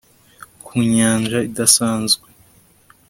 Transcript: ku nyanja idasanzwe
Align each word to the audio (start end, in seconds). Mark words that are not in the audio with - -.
ku 0.65 0.71
nyanja 0.93 1.37
idasanzwe 1.49 2.27